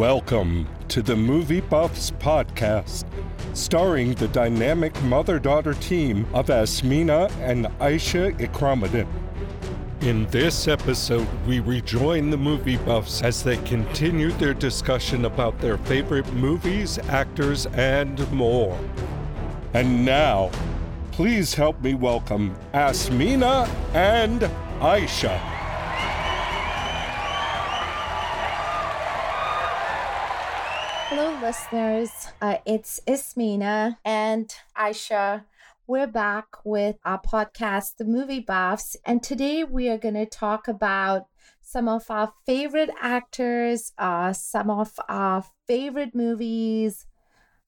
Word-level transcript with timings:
Welcome 0.00 0.66
to 0.88 1.02
the 1.02 1.14
Movie 1.14 1.60
Buffs 1.60 2.10
Podcast, 2.12 3.04
starring 3.52 4.14
the 4.14 4.28
dynamic 4.28 4.98
mother 5.02 5.38
daughter 5.38 5.74
team 5.74 6.26
of 6.32 6.46
Asmina 6.46 7.30
and 7.40 7.66
Aisha 7.80 8.34
Ikramuddin. 8.38 9.06
In 10.00 10.24
this 10.28 10.68
episode, 10.68 11.28
we 11.46 11.60
rejoin 11.60 12.30
the 12.30 12.38
movie 12.38 12.78
buffs 12.78 13.22
as 13.22 13.42
they 13.42 13.58
continue 13.58 14.30
their 14.30 14.54
discussion 14.54 15.26
about 15.26 15.60
their 15.60 15.76
favorite 15.76 16.32
movies, 16.32 16.98
actors, 17.10 17.66
and 17.66 18.26
more. 18.32 18.80
And 19.74 20.02
now, 20.02 20.50
please 21.12 21.52
help 21.52 21.78
me 21.82 21.92
welcome 21.92 22.56
Asmina 22.72 23.68
and 23.92 24.40
Aisha. 24.80 25.59
Listeners. 31.40 32.28
Uh, 32.42 32.58
it's 32.66 33.00
Asmina 33.06 33.96
and 34.04 34.54
Aisha. 34.76 35.44
We're 35.86 36.06
back 36.06 36.46
with 36.64 36.96
our 37.02 37.20
podcast, 37.20 37.96
The 37.96 38.04
Movie 38.04 38.40
Buffs, 38.40 38.94
and 39.06 39.22
today 39.22 39.64
we 39.64 39.88
are 39.88 39.96
going 39.96 40.14
to 40.14 40.26
talk 40.26 40.68
about 40.68 41.28
some 41.62 41.88
of 41.88 42.10
our 42.10 42.34
favorite 42.44 42.90
actors, 43.00 43.92
uh, 43.96 44.34
some 44.34 44.68
of 44.68 44.92
our 45.08 45.42
favorite 45.66 46.14
movies, 46.14 47.06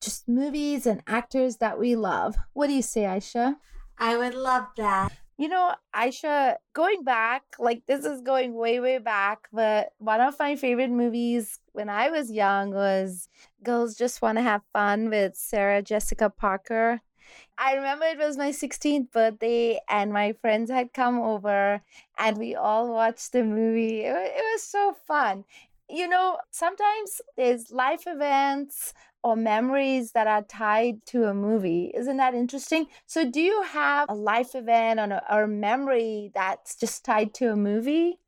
just 0.02 0.28
movies 0.28 0.84
and 0.84 1.02
actors 1.06 1.56
that 1.56 1.78
we 1.78 1.96
love. 1.96 2.36
What 2.52 2.66
do 2.66 2.74
you 2.74 2.82
say, 2.82 3.02
Aisha? 3.02 3.56
I 3.98 4.18
would 4.18 4.34
love 4.34 4.66
that. 4.77 5.12
You 5.38 5.48
know, 5.48 5.74
Aisha, 5.95 6.56
going 6.74 7.04
back, 7.04 7.42
like 7.58 7.84
this 7.86 8.05
is 8.05 8.20
going 8.20 8.55
way, 8.55 8.80
way 8.80 8.98
back, 8.98 9.48
but 9.52 9.92
one 9.98 10.20
of 10.20 10.38
my 10.38 10.56
favorite 10.56 10.91
movies 10.91 11.58
when 11.72 11.88
I 11.88 12.11
was 12.11 12.30
young 12.30 12.72
was 12.72 13.28
Girls 13.62 13.97
Just 13.97 14.22
Want 14.22 14.38
to 14.38 14.42
Have 14.42 14.62
Fun 14.72 15.08
with 15.10 15.34
Sarah 15.34 15.83
Jessica 15.83 16.30
Parker. 16.30 17.00
I 17.56 17.75
remember 17.75 18.05
it 18.05 18.19
was 18.19 18.36
my 18.36 18.50
16th 18.50 19.10
birthday, 19.10 19.80
and 19.88 20.12
my 20.12 20.33
friends 20.33 20.70
had 20.70 20.92
come 20.92 21.20
over, 21.20 21.80
and 22.19 22.36
we 22.36 22.55
all 22.55 22.92
watched 22.92 23.33
the 23.33 23.42
movie. 23.42 24.03
It, 24.03 24.14
it 24.14 24.44
was 24.53 24.62
so 24.62 24.94
fun. 25.06 25.44
You 25.92 26.08
know, 26.08 26.38
sometimes 26.50 27.20
there's 27.36 27.70
life 27.70 28.04
events 28.06 28.94
or 29.22 29.36
memories 29.36 30.12
that 30.12 30.26
are 30.26 30.42
tied 30.42 31.04
to 31.06 31.24
a 31.26 31.34
movie. 31.34 31.92
Isn't 31.94 32.16
that 32.16 32.34
interesting? 32.34 32.86
So, 33.06 33.28
do 33.30 33.40
you 33.42 33.62
have 33.62 34.06
a 34.08 34.14
life 34.14 34.54
event 34.54 34.98
or 35.00 35.04
a, 35.16 35.22
or 35.30 35.42
a 35.44 35.48
memory 35.48 36.30
that's 36.34 36.76
just 36.76 37.04
tied 37.04 37.34
to 37.34 37.52
a 37.52 37.56
movie? 37.56 38.22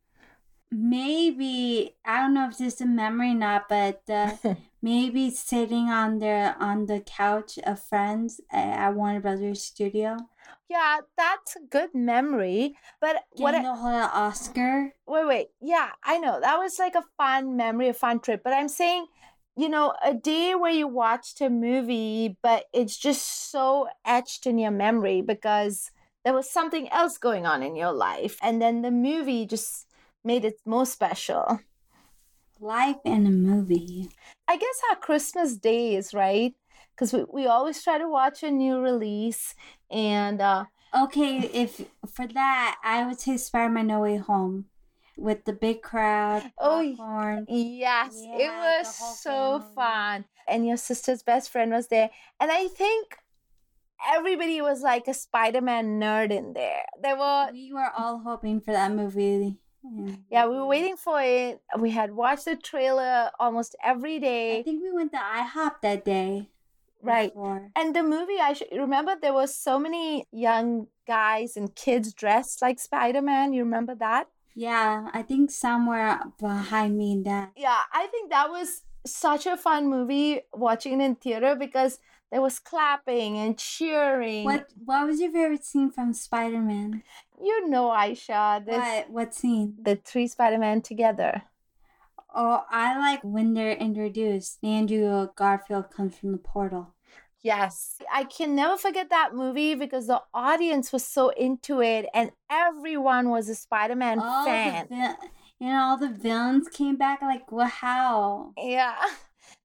Maybe 0.77 1.95
I 2.05 2.21
don't 2.21 2.35
know 2.35 2.49
if 2.49 2.59
this 2.59 2.75
is 2.75 2.81
a 2.81 2.87
memory 2.87 3.31
or 3.31 3.35
not, 3.35 3.69
but 3.69 4.03
uh, 4.09 4.33
maybe 4.83 5.31
sitting 5.31 5.89
on 5.89 6.19
the 6.19 6.57
on 6.59 6.87
the 6.87 7.01
couch 7.01 7.59
of 7.65 7.81
friends 7.81 8.41
at 8.51 8.91
Warner 8.91 9.21
Brothers 9.21 9.63
studio. 9.63 10.17
Yeah, 10.69 10.99
that's 11.17 11.55
a 11.55 11.61
good 11.71 11.95
memory. 11.95 12.77
But 13.01 13.23
what 13.37 13.53
Getting 13.53 13.69
the 13.69 13.75
whole 13.77 14.11
Oscar. 14.13 14.95
Wait, 15.07 15.27
wait. 15.27 15.49
Yeah, 15.61 15.91
I 16.03 16.19
know 16.19 16.41
that 16.41 16.59
was 16.59 16.79
like 16.81 16.97
a 16.97 17.05
fun 17.17 17.57
memory, 17.57 17.89
a 17.89 17.95
fun 17.95 18.19
trip. 18.19 18.43
But 18.43 18.55
I'm 18.55 18.69
saying 18.69 19.07
you 19.57 19.69
know, 19.69 19.95
a 20.05 20.13
day 20.13 20.55
where 20.57 20.73
you 20.73 20.89
watched 20.89 21.41
a 21.41 21.49
movie, 21.49 22.37
but 22.43 22.65
it's 22.73 22.97
just 22.97 23.53
so 23.53 23.89
etched 24.05 24.47
in 24.47 24.59
your 24.59 24.73
memory 24.73 25.23
because 25.23 25.93
there 26.25 26.35
was 26.35 26.51
something 26.51 26.89
else 26.89 27.19
going 27.19 27.47
on 27.47 27.63
in 27.63 27.77
your 27.77 27.93
life. 27.93 28.37
And 28.43 28.61
then 28.61 28.83
the 28.83 28.91
movie 28.91 29.47
just 29.47 29.87
made 30.25 30.45
it 30.45 30.61
more 30.65 30.87
special. 30.87 31.61
Life 32.61 32.97
in 33.05 33.27
a 33.27 33.31
movie. 33.31 34.09
I 34.49 34.57
guess 34.57 34.81
our 34.91 34.97
Christmas 34.97 35.57
Day 35.57 35.95
is 35.97 36.15
right? 36.15 36.55
Because 36.95 37.13
we, 37.13 37.25
we 37.33 37.47
always 37.47 37.83
try 37.83 37.99
to 37.99 38.09
watch 38.09 38.43
a 38.43 38.51
new 38.51 38.79
release. 38.81 39.55
And 39.91 40.41
uh, 40.41 40.65
okay, 40.97 41.39
if 41.53 41.85
for 42.07 42.27
that, 42.29 42.77
I 42.85 43.07
would 43.07 43.21
say 43.21 43.37
Spider 43.37 43.73
Man 43.73 43.89
No 43.89 44.01
Way 44.01 44.17
Home 44.17 44.67
with 45.17 45.45
the 45.45 45.53
big 45.53 45.83
crowd. 45.83 46.51
Oh, 46.59 46.81
yes, 46.81 47.47
yeah, 47.49 48.37
it 48.37 48.51
was 48.51 49.21
so 49.21 49.59
family. 49.59 49.75
fun. 49.75 50.25
And 50.49 50.67
your 50.67 50.77
sister's 50.77 51.23
best 51.23 51.51
friend 51.51 51.73
was 51.73 51.89
there. 51.89 52.11
And 52.41 52.51
I 52.51 52.69
think 52.69 53.17
everybody 54.13 54.61
was 54.61 54.83
like 54.83 55.09
a 55.09 55.15
Spider-Man 55.15 56.01
nerd 56.01 56.31
in 56.31 56.53
there. 56.53 56.83
There 57.03 57.17
were 57.17 57.49
We 57.53 57.73
were 57.73 57.91
all 57.97 58.19
hoping 58.19 58.61
for 58.61 58.73
that 58.73 58.93
movie. 58.93 59.59
Yeah. 59.85 60.17
yeah, 60.31 60.47
we 60.47 60.57
were 60.57 60.67
waiting 60.67 60.97
for 60.97 61.21
it. 61.21 61.61
We 61.79 61.91
had 61.91 62.13
watched 62.13 62.47
the 62.47 62.57
trailer 62.57 63.31
almost 63.39 63.77
every 63.85 64.19
day. 64.19 64.61
I 64.61 64.63
think 64.63 64.83
we 64.83 64.93
went 64.93 65.13
to 65.13 65.19
IHOP 65.19 65.81
that 65.83 66.05
day. 66.05 66.49
Right. 67.03 67.33
Before. 67.33 67.71
And 67.77 67.95
the 67.95 68.03
movie, 68.03 68.41
I 68.41 68.55
should 68.55 68.69
remember 68.73 69.15
there 69.21 69.35
was 69.35 69.55
so 69.55 69.79
many 69.79 70.25
young 70.33 70.87
guys 71.07 71.57
and 71.57 71.75
kids 71.75 72.15
dressed 72.15 72.63
like 72.63 72.81
Spider-Man. 72.81 73.53
You 73.53 73.63
remember 73.65 73.95
that? 73.97 74.29
Yeah, 74.55 75.09
I 75.13 75.23
think 75.23 75.51
somewhere 75.51 76.21
behind 76.41 76.97
me 76.97 77.13
in 77.13 77.23
that. 77.25 77.53
Yeah, 77.57 77.81
I 77.93 78.07
think 78.07 78.31
that 78.31 78.49
was 78.51 78.83
such 79.07 79.47
a 79.47 79.57
fun 79.57 79.89
movie 79.89 80.41
watching 80.55 81.01
it 81.01 81.05
in 81.05 81.15
theater 81.17 81.57
because 81.57 81.99
there 82.31 82.41
was 82.41 82.59
clapping 82.59 83.39
and 83.39 83.59
cheering. 83.59 84.45
What 84.45 84.67
What 84.85 85.07
was 85.07 85.21
your 85.21 85.33
favorite 85.33 85.65
scene 85.65 85.91
from 85.91 86.13
Spider 86.13 86.61
Man? 86.61 87.03
You 87.41 87.69
know, 87.69 87.89
Aisha. 87.89 88.65
This, 88.65 88.77
what 88.77 89.11
What 89.11 89.35
scene? 89.35 89.75
The 89.81 89.97
three 89.97 90.27
Spider 90.27 90.59
Man 90.59 90.83
together. 90.83 91.43
Oh, 92.35 92.65
I 92.69 92.99
like 92.99 93.21
when 93.23 93.55
they're 93.55 93.77
introduced. 93.77 94.59
Andrew 94.65 95.29
Garfield 95.37 95.91
comes 95.91 96.17
from 96.19 96.33
the 96.33 96.39
portal. 96.39 96.95
Yes. 97.45 97.99
I 98.13 98.25
can 98.25 98.57
never 98.57 98.77
forget 98.79 99.11
that 99.11 99.35
movie 99.35 99.75
because 99.75 100.07
the 100.07 100.23
audience 100.33 100.93
was 100.93 101.05
so 101.05 101.29
into 101.29 101.83
it 101.83 102.07
and 102.15 102.33
everyone 102.51 103.29
was 103.29 103.49
a 103.51 103.55
Spider 103.55 103.95
Man 103.95 104.19
fan. 104.19 104.87
The, 104.89 105.17
and 105.61 105.77
all 105.77 105.99
the 105.99 106.09
villains 106.09 106.69
came 106.69 106.97
back 106.97 107.23
like, 107.23 107.53
wow. 107.53 108.53
Yeah. 108.59 108.97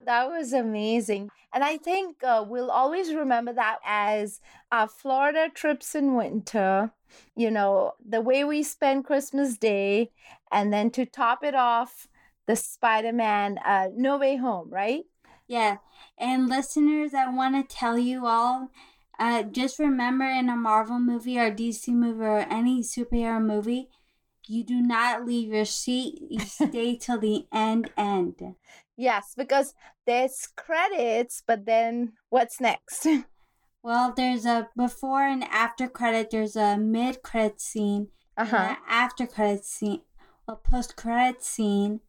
That 0.06 0.30
was 0.30 0.54
amazing. 0.54 1.30
And 1.54 1.64
I 1.64 1.78
think 1.78 2.24
uh, 2.24 2.46
we'll 2.48 2.72
always 2.72 3.14
remember 3.14 3.54
that 3.54 3.80
as 3.86 4.40
our 4.72 4.88
Florida 4.88 5.50
trips 5.54 5.96
in 5.96 6.16
winter, 6.16 6.92
you 7.36 7.52
know, 7.52 7.94
the 8.06 8.22
way 8.22 8.44
we 8.44 8.64
spend 8.64 9.06
Christmas 9.06 9.58
Day, 9.58 10.12
and 10.52 10.72
then 10.72 10.90
to 10.92 11.06
top 11.06 11.44
it 11.44 11.56
off, 11.56 12.08
the 12.48 12.56
Spider 12.56 13.12
Man 13.14 13.60
uh, 13.66 13.90
No 13.96 14.18
Way 14.18 14.38
Home, 14.38 14.70
right? 14.70 15.04
Yeah. 15.48 15.78
And 16.18 16.48
listeners, 16.48 17.14
I 17.14 17.30
want 17.30 17.56
to 17.56 17.76
tell 17.76 17.98
you 17.98 18.26
all 18.26 18.70
uh, 19.20 19.44
just 19.44 19.80
remember 19.80 20.24
in 20.24 20.48
a 20.50 20.56
Marvel 20.56 20.98
movie 20.98 21.38
or 21.38 21.52
DC 21.52 21.90
movie 21.90 22.24
or 22.24 22.40
any 22.50 22.82
superhero 22.82 23.44
movie, 23.44 23.90
you 24.48 24.64
do 24.64 24.82
not 24.82 25.26
leave 25.26 25.54
your 25.54 25.66
seat. 25.66 26.18
You 26.30 26.40
stay 26.40 26.96
till 27.02 27.20
the 27.20 27.46
end 27.52 27.92
end. 27.98 28.56
Yes, 29.00 29.34
because 29.34 29.76
there's 30.06 30.50
credits, 30.58 31.42
but 31.48 31.66
then 31.66 32.12
what's 32.28 32.60
next? 32.60 33.08
well, 33.82 34.14
there's 34.14 34.46
a 34.46 34.68
before 34.76 35.22
and 35.24 35.46
after 35.46 35.88
credit. 35.88 36.32
There's 36.32 36.58
a 36.58 36.78
mid 36.78 37.24
credit 37.24 37.62
scene. 37.62 38.10
Uh 38.36 38.44
huh. 38.44 38.76
After 38.90 39.26
credit 39.26 39.64
scene, 39.64 40.02
a 40.50 40.58
post 40.58 40.98
credit 40.98 41.42
scene. 41.42 42.02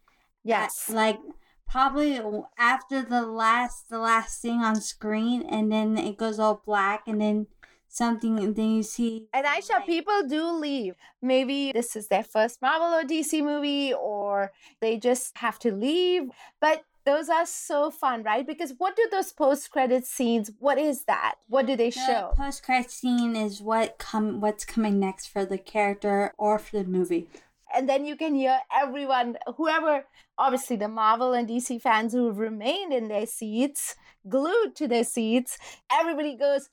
Yes. 0.42 0.90
like 0.90 1.20
probably 1.68 2.20
after 2.58 3.02
the 3.02 3.22
last 3.22 3.88
the 3.88 4.00
last 4.00 4.42
thing 4.42 4.58
on 4.58 4.80
screen 4.80 5.42
and 5.48 5.70
then 5.70 5.96
it 5.96 6.16
goes 6.16 6.40
all 6.40 6.60
black 6.66 7.02
and 7.06 7.20
then 7.20 7.46
something 7.92 8.38
and 8.38 8.56
then 8.56 8.76
you 8.76 8.82
see 8.82 9.26
and 9.32 9.46
aisha 9.46 9.70
like, 9.70 9.86
people 9.86 10.22
do 10.28 10.50
leave. 10.50 10.94
Maybe 11.20 11.72
this 11.72 11.96
is 11.96 12.08
their 12.08 12.22
first 12.22 12.62
marvel 12.62 12.88
or 12.88 13.02
dc 13.02 13.42
movie 13.42 13.92
or 13.92 14.52
they 14.80 14.96
just 14.96 15.36
have 15.38 15.58
to 15.60 15.72
leave. 15.72 16.30
But 16.60 16.84
those 17.04 17.28
are 17.28 17.46
so 17.46 17.90
fun 17.90 18.22
right? 18.22 18.46
Because 18.46 18.74
what 18.78 18.96
do 18.96 19.08
those 19.10 19.32
post-credit 19.32 20.06
scenes 20.06 20.50
what 20.58 20.78
is 20.78 21.04
that? 21.04 21.36
What 21.48 21.66
do 21.66 21.76
they 21.76 21.90
the 21.90 22.00
show? 22.00 22.32
post-credit 22.36 22.90
scene 22.90 23.36
is 23.36 23.60
what 23.60 23.98
come 23.98 24.40
what's 24.40 24.64
coming 24.64 24.98
next 25.00 25.26
for 25.26 25.44
the 25.44 25.58
character 25.58 26.32
or 26.38 26.58
for 26.58 26.78
the 26.78 26.84
movie. 26.84 27.28
And 27.74 27.88
then 27.88 28.04
you 28.04 28.16
can 28.16 28.34
hear 28.34 28.58
everyone, 28.72 29.36
whoever, 29.56 30.04
obviously 30.36 30.76
the 30.76 30.88
Marvel 30.88 31.32
and 31.32 31.48
DC 31.48 31.80
fans 31.80 32.12
who 32.12 32.26
have 32.26 32.38
remained 32.38 32.92
in 32.92 33.08
their 33.08 33.26
seats, 33.26 33.94
glued 34.28 34.74
to 34.76 34.88
their 34.88 35.04
seats, 35.04 35.58
everybody 35.92 36.36
goes, 36.36 36.68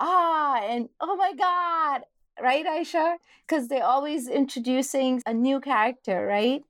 ah, 0.00 0.60
and 0.62 0.88
oh 1.00 1.16
my 1.16 1.32
God, 1.34 2.02
right, 2.40 2.64
Aisha? 2.66 3.16
Because 3.46 3.68
they're 3.68 3.84
always 3.84 4.28
introducing 4.28 5.22
a 5.26 5.34
new 5.34 5.60
character, 5.60 6.26
right? 6.26 6.62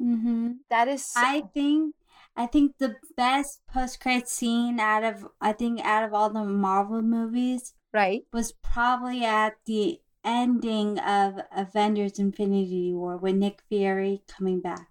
Mm-hmm. 0.00 0.52
That 0.70 0.88
is. 0.88 1.04
So- 1.04 1.20
I 1.20 1.42
think. 1.54 1.94
I 2.36 2.46
think 2.46 2.78
the 2.78 2.94
best 3.16 3.60
post 3.66 4.00
credit 4.00 4.28
scene 4.28 4.78
out 4.78 5.02
of 5.02 5.26
I 5.40 5.52
think 5.52 5.80
out 5.84 6.04
of 6.04 6.14
all 6.14 6.30
the 6.30 6.44
Marvel 6.44 7.02
movies, 7.02 7.74
right, 7.92 8.22
was 8.32 8.52
probably 8.52 9.24
at 9.24 9.56
the 9.66 10.00
ending 10.24 10.98
of 11.00 11.40
Avengers 11.54 12.18
Infinity 12.18 12.92
War 12.94 13.16
with 13.16 13.34
Nick 13.34 13.62
Fury 13.68 14.22
coming 14.28 14.60
back. 14.60 14.88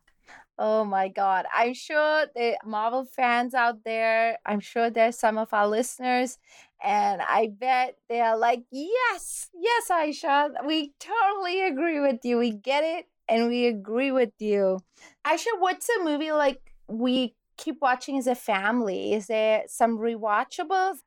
Oh 0.62 0.84
my 0.84 1.08
God. 1.08 1.46
I'm 1.56 1.74
sure 1.74 2.26
the 2.36 2.58
Marvel 2.66 3.06
fans 3.06 3.54
out 3.54 3.86
there, 3.86 4.38
I'm 4.46 4.60
sure 4.60 4.90
there's 4.90 5.18
some 5.18 5.38
of 5.38 5.54
our 5.54 5.68
listeners, 5.68 6.38
and 6.84 7.22
I 7.22 7.52
bet 7.60 7.98
they're 8.10 8.38
like, 8.38 8.64
yes, 8.72 9.50
yes, 9.54 9.90
Aisha, 9.90 10.66
we 10.66 10.94
totally 11.00 11.66
agree 11.66 12.00
with 12.00 12.20
you. 12.24 12.38
We 12.38 12.52
get 12.52 12.84
it 12.84 13.06
and 13.28 13.48
we 13.50 13.68
agree 13.68 14.12
with 14.12 14.34
you. 14.40 14.80
Aisha, 15.26 15.48
what's 15.60 15.90
a 15.90 16.04
movie 16.04 16.32
like 16.32 16.74
we 16.88 17.36
keep 17.58 17.78
watching 17.82 18.18
as 18.18 18.28
a 18.28 18.36
family? 18.36 19.14
Is 19.14 19.28
there 19.28 19.64
some 19.68 19.98
rewatchables? 19.98 20.98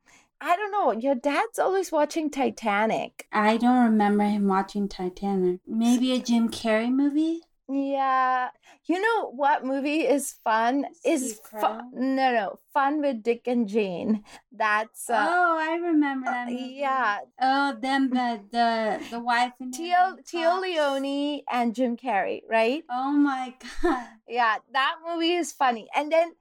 I 0.41 0.57
don't 0.57 0.73
know. 0.73 0.93
Your 0.93 1.15
dad's 1.15 1.59
always 1.59 1.93
watching 1.93 2.29
Titanic. 2.29 3.27
I 3.33 3.57
don't 3.57 3.85
remember 3.85 4.25
him 4.25 4.49
watching 4.49 4.89
Titanic. 4.89 5.61
Maybe 5.67 6.13
a 6.13 6.19
Jim 6.19 6.49
Carrey 6.49 6.93
movie? 6.93 7.43
Yeah. 7.75 8.51
You 8.85 9.01
know 9.01 9.31
what 9.31 9.65
movie 9.65 10.07
is 10.07 10.35
fun? 10.45 10.87
Is 11.05 11.37
Steve 11.37 11.61
fu- 11.61 11.91
no 11.95 12.33
no 12.33 12.59
fun 12.75 13.01
with 13.01 13.23
Dick 13.23 13.47
and 13.47 13.69
Jane. 13.69 14.25
That's 14.51 15.09
uh, 15.09 15.27
oh, 15.29 15.57
I 15.59 15.77
remember 15.77 16.27
that 16.27 16.49
movie. 16.49 16.75
yeah. 16.77 17.19
Oh, 17.41 17.77
them 17.81 18.11
the 18.11 18.41
the 18.51 19.01
the 19.11 19.21
wife 19.21 19.53
and 19.61 19.73
Tio 19.73 20.17
Tio. 20.27 20.61
Leoni 20.61 21.45
and 21.51 21.75
Jim 21.75 21.97
Carrey, 21.97 22.43
right? 22.49 22.83
Oh 22.91 23.13
my 23.13 23.55
god. 23.83 24.07
Yeah, 24.29 24.57
that 24.73 24.97
movie 25.07 25.33
is 25.35 25.53
funny. 25.53 25.89
And 25.95 26.11
then 26.11 26.33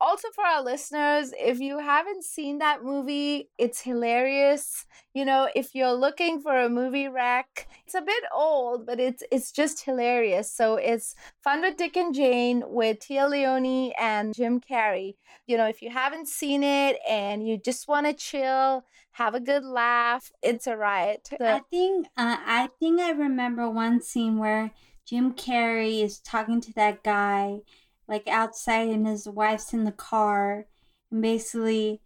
also 0.00 0.28
for 0.34 0.44
our 0.44 0.62
listeners, 0.62 1.32
if 1.38 1.58
you 1.60 1.78
haven't 1.78 2.24
seen 2.24 2.58
that 2.58 2.84
movie, 2.84 3.50
it's 3.58 3.80
hilarious. 3.80 4.86
You 5.14 5.24
know, 5.24 5.48
if 5.54 5.74
you're 5.74 5.92
looking 5.92 6.40
for 6.40 6.58
a 6.58 6.68
movie 6.68 7.08
rec, 7.08 7.66
it's 7.84 7.94
a 7.94 8.00
bit 8.02 8.24
old, 8.34 8.86
but 8.86 9.00
it's 9.00 9.22
it's 9.32 9.50
just 9.50 9.84
hilarious. 9.84 10.52
So 10.52 10.76
it's 10.76 11.14
Fun 11.42 11.62
with 11.62 11.76
Dick 11.76 11.96
and 11.96 12.14
Jane 12.14 12.62
with 12.66 12.98
Téa 13.00 13.28
Leoni 13.28 13.92
and 13.98 14.34
Jim 14.34 14.60
Carrey. 14.60 15.14
You 15.46 15.56
know, 15.56 15.66
if 15.66 15.82
you 15.82 15.90
haven't 15.90 16.28
seen 16.28 16.62
it 16.62 16.98
and 17.08 17.46
you 17.46 17.58
just 17.58 17.88
want 17.88 18.06
to 18.06 18.12
chill, 18.12 18.84
have 19.12 19.34
a 19.34 19.40
good 19.40 19.64
laugh, 19.64 20.30
it's 20.42 20.66
a 20.66 20.76
riot. 20.76 21.28
The- 21.38 21.54
I 21.54 21.60
think 21.70 22.06
uh, 22.16 22.36
I 22.44 22.68
think 22.78 23.00
I 23.00 23.10
remember 23.10 23.68
one 23.68 24.00
scene 24.00 24.38
where 24.38 24.70
Jim 25.06 25.32
Carrey 25.32 26.02
is 26.02 26.18
talking 26.20 26.60
to 26.60 26.72
that 26.74 27.02
guy 27.02 27.60
like 28.08 28.26
outside 28.26 28.88
and 28.88 29.06
his 29.06 29.28
wife's 29.28 29.72
in 29.72 29.84
the 29.84 29.92
car 29.92 30.66
and 31.10 31.22
basically 31.22 32.00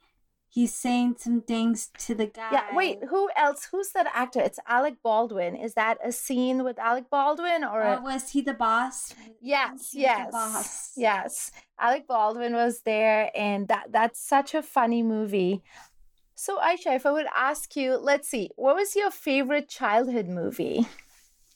he's 0.49 0.75
saying 0.75 1.17
some 1.19 1.41
things 1.41 1.91
to 1.99 2.15
the 2.15 2.27
guy. 2.27 2.49
Yeah, 2.53 2.77
wait, 2.77 2.99
who 3.09 3.31
else? 3.37 3.69
Who's 3.71 3.93
that 3.93 4.11
actor? 4.13 4.41
It's 4.41 4.59
Alec 4.67 4.97
Baldwin. 5.03 5.57
Is 5.57 5.75
that 5.75 5.99
a 6.05 6.13
scene 6.13 6.63
with 6.65 6.79
Alec 6.79 7.09
Baldwin 7.09 7.65
or 7.65 7.81
a- 7.81 7.99
oh, 7.99 8.03
was 8.03 8.31
he 8.31 8.43
the 8.43 8.53
boss? 8.53 9.15
Yes, 9.41 9.95
yes. 9.95 10.31
boss. 10.31 10.93
Yes. 10.97 11.53
Alec 11.79 12.07
Baldwin 12.07 12.53
was 12.53 12.83
there 12.83 13.31
and 13.35 13.69
that 13.69 13.87
that's 13.91 14.21
such 14.21 14.55
a 14.55 14.63
funny 14.63 15.03
movie. 15.03 15.63
So 16.35 16.59
Aisha, 16.59 16.97
if 16.97 17.07
I 17.07 17.13
would 17.13 17.29
ask 17.37 17.77
you, 17.77 17.97
let's 17.97 18.29
see, 18.29 18.51
what 18.57 18.75
was 18.75 18.97
your 18.97 19.11
favorite 19.11 19.69
childhood 19.69 20.27
movie? 20.29 20.87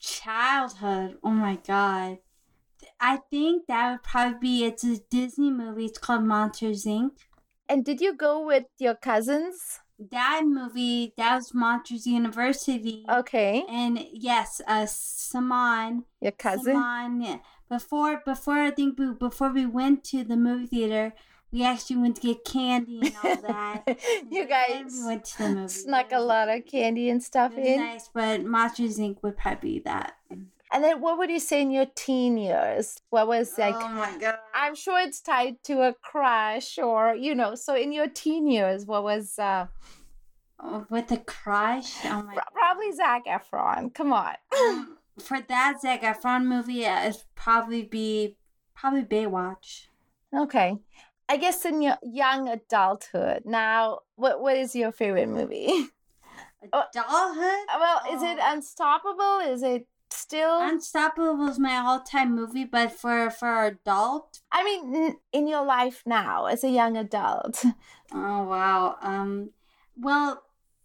Childhood. 0.00 1.18
Oh 1.24 1.30
my 1.30 1.56
god. 1.66 2.18
I 3.00 3.18
think 3.30 3.66
that 3.66 3.90
would 3.90 4.02
probably 4.02 4.38
be 4.38 4.64
it's 4.64 4.84
a 4.84 4.98
Disney 5.10 5.50
movie. 5.50 5.86
It's 5.86 5.98
called 5.98 6.24
Monsters 6.24 6.84
Inc. 6.84 7.10
And 7.68 7.84
did 7.84 8.00
you 8.00 8.14
go 8.14 8.44
with 8.46 8.64
your 8.78 8.94
cousins? 8.94 9.80
That 9.98 10.42
movie 10.44 11.14
that 11.16 11.36
was 11.36 11.54
Monsters 11.54 12.06
University. 12.06 13.04
Okay. 13.10 13.64
And 13.68 13.98
yes, 14.12 14.60
uh 14.66 14.86
Saman 14.86 16.04
Your 16.20 16.32
cousin? 16.32 16.74
Saman, 16.74 17.20
yeah. 17.22 17.38
Before 17.68 18.22
before 18.24 18.58
I 18.58 18.70
think 18.70 18.98
we, 18.98 19.12
before 19.12 19.52
we 19.52 19.66
went 19.66 20.04
to 20.04 20.22
the 20.22 20.36
movie 20.36 20.66
theater, 20.66 21.14
we 21.50 21.64
actually 21.64 21.96
went 21.96 22.16
to 22.16 22.22
get 22.22 22.44
candy 22.44 23.00
and 23.02 23.14
all 23.24 23.36
that. 23.48 23.98
you 24.30 24.46
guys 24.46 24.92
we 25.00 25.06
went 25.06 25.24
to 25.24 25.38
the 25.38 25.48
movie. 25.48 25.68
snuck 25.68 26.12
a 26.12 26.20
lot 26.20 26.48
of 26.48 26.66
candy 26.66 27.08
and 27.08 27.22
stuff 27.22 27.52
It 27.54 27.58
was 27.60 27.66
in. 27.68 27.78
nice, 27.80 28.10
but 28.12 28.44
Monsters 28.44 28.98
Inc. 28.98 29.22
would 29.22 29.36
probably 29.38 29.70
be 29.74 29.78
that. 29.80 30.16
And 30.72 30.82
then 30.82 31.00
what 31.00 31.16
would 31.18 31.30
you 31.30 31.38
say 31.38 31.62
in 31.62 31.70
your 31.70 31.86
teen 31.94 32.36
years? 32.36 33.00
What 33.10 33.28
was 33.28 33.56
like 33.56 33.74
oh 33.76 33.88
my 33.88 34.16
god! 34.18 34.38
I'm 34.54 34.74
sure 34.74 34.98
it's 35.00 35.20
tied 35.20 35.62
to 35.64 35.82
a 35.82 35.94
crush 36.02 36.78
or 36.78 37.14
you 37.14 37.34
know, 37.34 37.54
so 37.54 37.74
in 37.76 37.92
your 37.92 38.08
teen 38.08 38.46
years, 38.48 38.84
what 38.86 39.02
was 39.04 39.38
uh 39.38 39.66
Oh, 40.58 40.86
with 40.88 41.12
a 41.12 41.18
crush. 41.18 42.04
Oh 42.06 42.22
my. 42.22 42.32
pro- 42.32 42.42
probably 42.54 42.90
Zac 42.92 43.26
Efron. 43.26 43.92
Come 43.94 44.12
on. 44.12 44.34
Um, 44.58 44.96
for 45.20 45.38
that 45.48 45.82
Zac 45.82 46.00
Efron 46.02 46.46
movie, 46.46 46.84
it'd 46.84 47.22
probably 47.34 47.82
be 47.82 48.36
probably 48.74 49.02
Baywatch. 49.04 49.86
Okay. 50.34 50.78
I 51.28 51.36
guess 51.36 51.64
in 51.64 51.82
your 51.82 51.98
young 52.02 52.48
adulthood. 52.48 53.42
Now, 53.44 54.00
what 54.16 54.40
what 54.40 54.56
is 54.56 54.74
your 54.74 54.92
favorite 54.92 55.28
movie? 55.28 55.70
Oh. 56.72 56.82
Adulthood. 56.90 57.66
well, 57.78 58.00
is 58.12 58.22
it 58.22 58.38
Oh. 58.40 58.52
Unstoppable? 58.52 59.38
Is 59.46 59.62
it 59.62 59.86
still 60.10 60.60
Unstoppable 60.60 61.36
was 61.36 61.58
my 61.58 61.76
all-time 61.76 62.34
movie, 62.34 62.64
but 62.64 62.92
for 62.92 63.30
for 63.30 63.64
adult, 63.66 64.40
I 64.50 64.64
mean, 64.64 65.16
in 65.32 65.46
your 65.46 65.64
life 65.64 66.02
now 66.06 66.46
as 66.46 66.64
a 66.64 66.70
young 66.70 66.96
adult. 66.96 67.64
oh 68.12 68.44
wow. 68.44 68.96
Um, 69.02 69.50
well, 69.96 70.42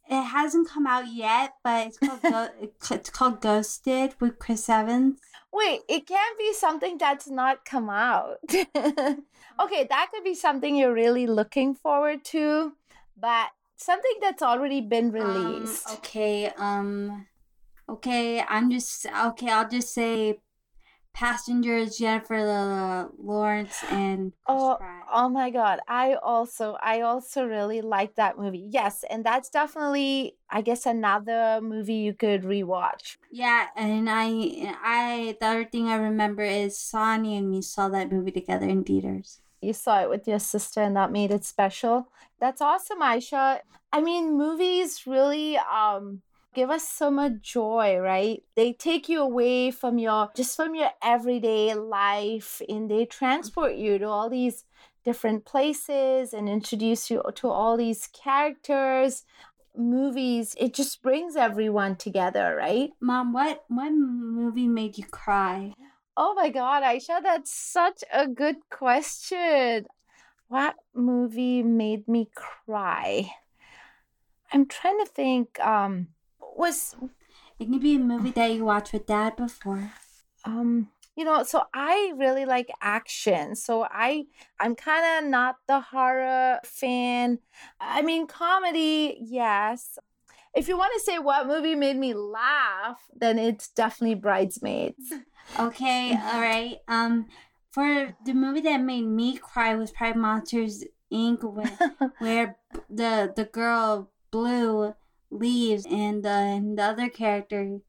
it 0.09 0.23
hasn't 0.23 0.69
come 0.69 0.85
out 0.85 1.05
yet, 1.11 1.53
but 1.63 1.87
it's 1.87 1.97
called 1.97 2.21
Go- 2.21 2.49
it's 2.91 3.09
called 3.09 3.41
Ghosted 3.41 4.15
with 4.19 4.39
Chris 4.39 4.67
Evans. 4.69 5.19
Wait, 5.53 5.81
it 5.89 6.07
can't 6.07 6.37
be 6.37 6.53
something 6.53 6.97
that's 6.97 7.29
not 7.29 7.65
come 7.65 7.89
out. 7.89 8.37
okay, 8.49 9.87
that 9.89 10.09
could 10.13 10.23
be 10.23 10.35
something 10.35 10.75
you're 10.75 10.93
really 10.93 11.27
looking 11.27 11.75
forward 11.75 12.23
to, 12.25 12.73
but 13.17 13.49
something 13.75 14.13
that's 14.21 14.41
already 14.41 14.81
been 14.81 15.11
released. 15.11 15.89
Um, 15.89 15.95
okay. 15.97 16.51
Um. 16.57 17.27
Okay. 17.91 18.41
I'm 18.41 18.71
just 18.71 19.05
okay. 19.05 19.49
I'll 19.49 19.69
just 19.69 19.93
say, 19.93 20.39
Passengers 21.13 21.97
Jennifer 21.97 22.39
Lawrence 23.17 23.83
and 23.89 24.31
Chris 24.45 24.57
Oh, 24.57 24.75
Pratt. 24.79 25.05
Oh 25.13 25.27
my 25.27 25.49
god, 25.49 25.79
I 25.87 26.15
also 26.15 26.77
I 26.81 27.01
also 27.01 27.45
really 27.45 27.81
like 27.81 28.15
that 28.15 28.37
movie. 28.37 28.65
Yes, 28.71 29.03
and 29.09 29.25
that's 29.25 29.49
definitely 29.49 30.37
I 30.49 30.61
guess 30.61 30.85
another 30.85 31.59
movie 31.61 31.95
you 31.95 32.13
could 32.13 32.43
rewatch. 32.43 33.17
Yeah, 33.29 33.67
and 33.75 34.09
I, 34.09 34.73
I, 34.81 35.37
the 35.39 35.45
other 35.45 35.65
thing 35.65 35.87
I 35.87 35.95
remember 35.95 36.43
is 36.43 36.77
Sonny 36.77 37.37
and 37.37 37.49
me 37.51 37.61
saw 37.61 37.89
that 37.89 38.11
movie 38.11 38.31
together 38.31 38.67
in 38.67 38.83
theaters. 38.83 39.41
You 39.61 39.73
saw 39.73 40.01
it 40.01 40.09
with 40.09 40.27
your 40.27 40.39
sister 40.39 40.81
and 40.81 40.95
that 40.95 41.11
made 41.11 41.31
it 41.31 41.43
special. 41.43 42.07
That's 42.39 42.61
awesome, 42.61 43.01
Aisha. 43.01 43.59
I 43.91 44.01
mean, 44.01 44.37
movies 44.37 45.03
really 45.05 45.57
um 45.57 46.21
give 46.53 46.69
us 46.69 46.87
so 46.87 47.09
much 47.09 47.41
joy, 47.41 47.97
right? 47.97 48.43
They 48.55 48.73
take 48.73 49.07
you 49.07 49.21
away 49.21 49.71
from 49.71 49.97
your 49.97 50.31
just 50.35 50.55
from 50.55 50.75
your 50.75 50.89
everyday 51.01 51.73
life 51.73 52.61
and 52.67 52.89
they 52.89 53.05
transport 53.05 53.75
you 53.75 53.97
to 53.99 54.07
all 54.07 54.29
these 54.29 54.65
different 55.03 55.45
places 55.45 56.33
and 56.33 56.49
introduce 56.49 57.09
you 57.09 57.23
to 57.35 57.49
all 57.49 57.77
these 57.77 58.07
characters. 58.07 59.23
Movies, 59.75 60.53
it 60.59 60.73
just 60.73 61.01
brings 61.01 61.37
everyone 61.37 61.95
together, 61.95 62.55
right? 62.57 62.89
Mom, 62.99 63.31
what 63.31 63.63
what 63.69 63.91
movie 63.91 64.67
made 64.67 64.97
you 64.97 65.05
cry? 65.05 65.73
Oh 66.17 66.33
my 66.33 66.49
God, 66.49 66.83
Aisha, 66.83 67.23
that's 67.23 67.51
such 67.51 68.03
a 68.13 68.27
good 68.27 68.57
question. 68.69 69.85
What 70.49 70.75
movie 70.93 71.63
made 71.63 72.09
me 72.09 72.29
cry? 72.35 73.31
I'm 74.51 74.65
trying 74.65 74.99
to 74.99 75.05
think. 75.05 75.57
Um, 75.61 76.07
was 76.57 76.95
It 77.59 77.65
can 77.65 77.79
be 77.79 77.95
a 77.95 77.99
movie 77.99 78.31
that 78.31 78.51
you 78.53 78.65
watched 78.65 78.93
with 78.93 79.05
dad 79.07 79.35
before. 79.35 79.91
um, 80.45 80.89
you 81.15 81.25
know, 81.25 81.43
so 81.43 81.63
I 81.73 82.13
really 82.15 82.45
like 82.45 82.69
action. 82.81 83.55
So 83.55 83.85
I, 83.89 84.25
I'm 84.59 84.75
kind 84.75 85.25
of 85.25 85.29
not 85.29 85.57
the 85.67 85.81
horror 85.81 86.59
fan. 86.63 87.39
I 87.79 88.01
mean, 88.01 88.27
comedy, 88.27 89.17
yes. 89.21 89.99
If 90.55 90.67
you 90.67 90.77
want 90.77 90.93
to 90.95 90.99
say 91.01 91.19
what 91.19 91.47
movie 91.47 91.75
made 91.75 91.97
me 91.97 92.13
laugh, 92.13 93.01
then 93.15 93.37
it's 93.39 93.67
definitely 93.69 94.15
Bridesmaids. 94.15 95.13
Okay, 95.59 96.11
all 96.13 96.39
right. 96.39 96.77
Um, 96.87 97.25
for 97.71 98.15
the 98.25 98.33
movie 98.33 98.61
that 98.61 98.77
made 98.77 99.05
me 99.05 99.37
cry 99.37 99.75
was 99.75 99.91
probably 99.91 100.21
Monsters 100.21 100.85
Inc. 101.11 101.43
Where, 101.53 101.77
where 102.19 102.57
the 102.89 103.33
the 103.35 103.43
girl 103.45 104.11
Blue 104.29 104.93
leaves 105.31 105.85
and 105.85 106.23
the 106.23 106.29
and 106.29 106.77
the 106.77 106.83
other 106.83 107.09
character, 107.09 107.79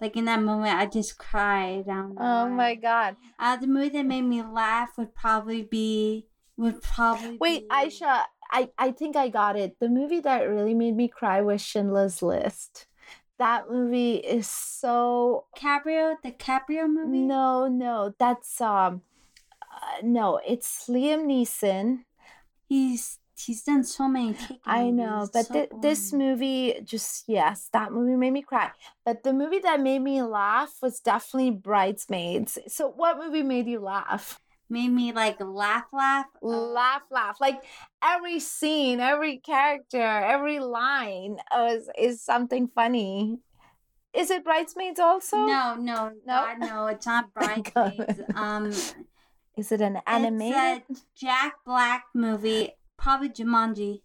like 0.00 0.16
in 0.16 0.26
that 0.26 0.42
moment, 0.42 0.74
I 0.76 0.86
just 0.86 1.16
cried. 1.16 1.84
Oh 1.88 2.48
my. 2.48 2.74
God. 2.74 3.16
Uh, 3.38 3.56
the 3.56 3.66
movie 3.66 3.88
that 3.90 4.04
made 4.06 4.22
me 4.22 4.42
laugh 4.42 4.90
would 4.98 5.14
probably 5.14 5.62
be 5.62 6.26
would 6.56 6.82
probably 6.82 7.38
Wait, 7.38 7.68
be, 7.68 7.74
Aisha, 7.74 8.24
I, 8.50 8.70
I 8.76 8.90
think 8.90 9.14
I 9.16 9.28
got 9.28 9.56
it. 9.56 9.78
The 9.80 9.88
movie 9.88 10.20
that 10.20 10.42
really 10.42 10.74
made 10.74 10.96
me 10.96 11.08
cry 11.08 11.40
was 11.40 11.62
Schindler's 11.62 12.20
List. 12.20 12.86
That 13.38 13.70
movie 13.70 14.16
is 14.16 14.48
so 14.48 15.44
Caprio, 15.56 16.16
the 16.22 16.32
Caprio 16.32 16.88
movie. 16.88 17.18
no, 17.18 17.68
no. 17.68 18.14
That's 18.18 18.60
um 18.60 19.02
Uh, 19.62 20.00
no, 20.02 20.40
it's 20.46 20.88
Liam 20.88 21.26
Neeson. 21.26 22.04
He's 22.68 23.20
he's 23.38 23.62
done 23.62 23.84
so 23.84 24.08
many. 24.08 24.36
I 24.64 24.90
know, 24.90 25.28
but 25.32 25.46
so 25.46 25.54
thi- 25.54 25.68
this 25.80 26.12
movie 26.12 26.80
just 26.84 27.24
yes, 27.28 27.68
that 27.72 27.92
movie 27.92 28.16
made 28.16 28.32
me 28.32 28.42
cry. 28.42 28.70
But 29.04 29.22
the 29.22 29.32
movie 29.32 29.60
that 29.60 29.80
made 29.80 30.00
me 30.02 30.22
laugh 30.22 30.74
was 30.82 31.00
definitely 31.00 31.52
Bridesmaids. 31.52 32.58
So, 32.68 32.88
what 32.88 33.18
movie 33.18 33.42
made 33.42 33.66
you 33.66 33.80
laugh? 33.80 34.40
made 34.70 34.90
me 34.90 35.12
like 35.12 35.40
laugh, 35.40 35.86
laugh, 35.92 36.26
uh, 36.42 36.46
laugh, 36.48 37.02
laugh. 37.10 37.40
Like 37.40 37.62
every 38.02 38.38
scene, 38.38 39.00
every 39.00 39.38
character, 39.38 40.02
every 40.02 40.60
line 40.60 41.38
is 41.70 41.88
is 41.98 42.22
something 42.22 42.68
funny. 42.74 43.38
Is 44.14 44.30
it 44.30 44.44
Bridesmaids 44.44 45.00
also? 45.00 45.36
No, 45.36 45.74
no, 45.78 46.12
God, 46.26 46.58
no, 46.60 46.86
it's 46.86 47.06
not. 47.06 47.32
Bridesmaids. 47.34 48.20
um, 48.34 48.72
Is 49.56 49.72
it 49.72 49.80
an 49.80 50.00
animated? 50.06 50.82
It's 50.88 51.00
a 51.00 51.04
Jack 51.16 51.54
Black 51.64 52.04
movie, 52.14 52.72
probably 52.98 53.30
Jumanji. 53.30 54.02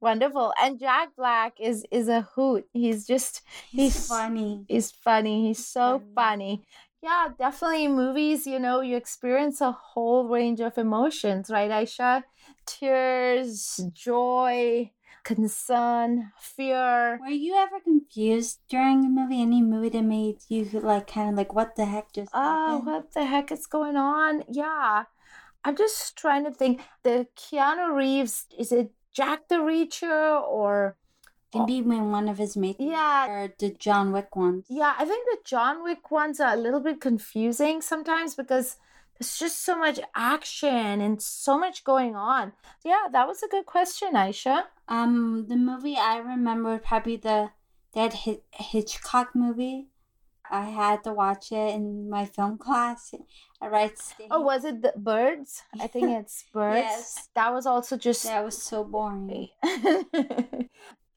Wonderful. 0.00 0.52
And 0.60 0.78
Jack 0.80 1.10
Black 1.16 1.54
is 1.60 1.86
is 1.90 2.08
a 2.08 2.22
hoot. 2.34 2.66
He's 2.72 3.06
just 3.06 3.42
He's, 3.70 3.94
He's- 3.94 4.08
funny. 4.08 4.64
he's 4.68 4.90
funny. 4.90 5.46
He's 5.48 5.64
so 5.64 6.00
funny. 6.00 6.12
funny. 6.14 6.66
Yeah, 7.02 7.28
definitely 7.38 7.88
movies, 7.88 8.46
you 8.46 8.58
know, 8.60 8.80
you 8.80 8.96
experience 8.96 9.60
a 9.60 9.72
whole 9.72 10.28
range 10.28 10.60
of 10.60 10.78
emotions, 10.78 11.50
right, 11.50 11.68
Aisha? 11.70 12.22
Tears, 12.66 13.80
joy, 13.92 14.90
concern, 15.24 16.30
fear. 16.38 17.18
Were 17.20 17.28
you 17.28 17.54
ever 17.56 17.80
confused 17.80 18.60
during 18.68 19.04
a 19.04 19.08
movie? 19.08 19.40
Any 19.42 19.62
movie 19.62 19.88
that 19.90 20.02
made 20.02 20.38
you 20.48 20.64
like 20.80 21.06
kind 21.06 21.30
of 21.30 21.36
like, 21.36 21.54
what 21.54 21.74
the 21.76 21.86
heck 21.86 22.12
just 22.12 22.30
Oh, 22.34 22.40
happened? 22.42 22.86
what 22.86 23.12
the 23.14 23.24
heck 23.24 23.50
is 23.52 23.66
going 23.66 23.96
on? 23.96 24.44
Yeah. 24.48 25.04
I'm 25.64 25.76
just 25.76 26.16
trying 26.16 26.44
to 26.44 26.50
think. 26.50 26.80
The 27.02 27.26
Keanu 27.36 27.94
Reeves, 27.94 28.46
is 28.58 28.72
it 28.72 28.90
Jack 29.12 29.48
the 29.48 29.56
Reacher 29.56 30.40
or 30.42 30.96
Maybe 31.54 31.82
when 31.82 32.10
one 32.10 32.28
of 32.28 32.38
his 32.38 32.56
mates. 32.56 32.80
Yeah. 32.80 33.28
Or 33.28 33.54
the 33.58 33.70
John 33.70 34.10
Wick 34.12 34.34
ones. 34.34 34.64
Yeah, 34.70 34.94
I 34.98 35.04
think 35.04 35.26
the 35.26 35.38
John 35.44 35.82
Wick 35.82 36.10
ones 36.10 36.40
are 36.40 36.54
a 36.54 36.56
little 36.56 36.80
bit 36.80 37.00
confusing 37.00 37.82
sometimes 37.82 38.34
because 38.34 38.78
there's 39.18 39.38
just 39.38 39.62
so 39.62 39.78
much 39.78 40.00
action 40.14 41.00
and 41.02 41.20
so 41.20 41.58
much 41.58 41.84
going 41.84 42.16
on. 42.16 42.52
Yeah, 42.84 43.08
that 43.12 43.28
was 43.28 43.42
a 43.42 43.48
good 43.48 43.66
question, 43.66 44.14
Aisha. 44.14 44.64
Um, 44.88 45.46
the 45.48 45.56
movie 45.56 45.96
I 45.96 46.16
remember 46.18 46.78
probably 46.78 47.16
the 47.16 47.50
that 47.94 48.14
Hi- 48.24 48.40
Hitchcock 48.52 49.34
movie. 49.34 49.88
I 50.52 50.66
had 50.66 51.02
to 51.04 51.14
watch 51.14 51.50
it 51.50 51.74
in 51.74 52.10
my 52.10 52.26
film 52.26 52.58
class 52.58 53.14
at 53.62 53.70
Wright 53.72 53.98
State. 53.98 54.28
Oh, 54.30 54.42
was 54.42 54.64
it 54.64 54.82
the 54.82 54.92
birds? 54.94 55.62
I 55.80 55.86
think 55.86 56.10
it's 56.20 56.44
birds. 56.52 56.84
Yes. 56.84 57.28
That 57.34 57.54
was 57.54 57.64
also 57.64 57.96
just 57.96 58.24
that 58.24 58.44
was 58.44 58.62
so 58.62 58.84
boring. 58.84 59.48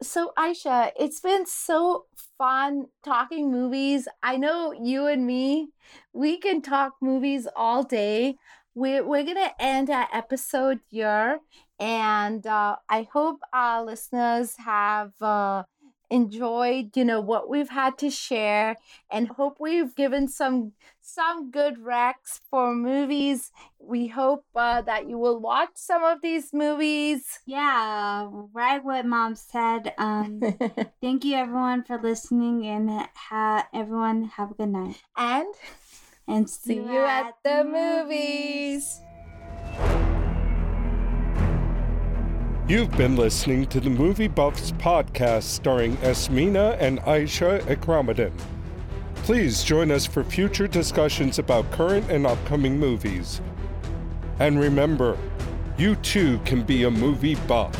so 0.02 0.32
Aisha, 0.38 0.92
it's 0.98 1.20
been 1.20 1.46
so 1.46 2.06
fun 2.38 2.86
talking 3.04 3.52
movies. 3.52 4.08
I 4.24 4.38
know 4.38 4.72
you 4.72 5.06
and 5.08 5.28
me, 5.28 5.72
we 6.14 6.38
can 6.38 6.62
talk 6.62 6.94
movies 7.02 7.46
all 7.58 7.84
day. 7.84 8.38
We're 8.74 9.06
we're 9.06 9.26
gonna 9.26 9.52
end 9.60 9.90
our 9.90 10.08
episode 10.14 10.80
here, 10.90 11.40
and 11.78 12.48
uh, 12.48 12.78
I 12.90 13.08
hope 13.12 13.40
our 13.52 13.84
listeners 13.84 14.56
have 14.58 15.12
uh, 15.22 15.64
enjoyed, 16.10 16.96
you 16.96 17.06
know, 17.06 17.22
what 17.22 17.50
we've 17.50 17.70
had 17.70 17.98
to 18.00 18.10
share, 18.10 18.78
and 19.12 19.28
hope 19.28 19.58
we've 19.60 19.96
given 19.96 20.28
some 20.28 20.74
some 21.02 21.52
good 21.52 21.76
recs 21.78 22.40
for 22.50 22.74
movies. 22.74 23.52
We 23.80 24.08
hope 24.08 24.46
uh, 24.56 24.82
that 24.82 25.08
you 25.08 25.18
will 25.18 25.40
watch 25.40 25.72
some 25.76 26.04
of 26.04 26.22
these 26.22 26.54
movies. 26.54 27.40
Yeah, 27.46 28.30
right 28.54 28.84
what 28.84 29.06
mom 29.06 29.36
said. 29.36 29.94
Um, 29.98 30.42
thank 31.02 31.24
you 31.26 31.36
everyone 31.36 31.84
for 31.84 32.02
listening, 32.02 32.66
and 32.66 32.90
ha- 33.16 33.68
everyone 33.74 34.26
have 34.26 34.52
a 34.52 34.54
good 34.56 34.70
night. 34.70 35.02
and 35.16 35.54
And 36.28 36.50
see 36.50 36.76
you 36.76 37.06
at 37.06 37.36
the 37.44 37.64
movies. 37.64 39.02
You've 42.68 42.98
been 42.98 43.16
listening 43.16 43.68
to 43.68 43.80
the 43.80 43.92
Movie 43.92 44.28
Buffs 44.28 44.72
podcast 44.72 45.44
starring 45.44 45.98
Asmina 45.98 46.76
and 46.80 47.00
Aisha 47.02 47.62
Ikramuddin. 47.68 48.32
Please 49.18 49.64
join 49.64 49.92
us 49.92 50.08
for 50.08 50.24
future 50.24 50.68
discussions 50.68 51.38
about 51.38 51.70
current 51.70 52.10
and 52.10 52.26
upcoming 52.26 52.80
movies. 52.80 53.40
And 54.40 54.60
remember, 54.60 55.16
you 55.78 55.96
too 55.98 56.40
can 56.40 56.64
be 56.64 56.86
a 56.86 56.90
movie 56.90 57.36
buff. 57.48 57.80